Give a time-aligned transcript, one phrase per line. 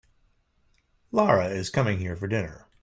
[1.11, 2.65] Lara is coming here for dinner.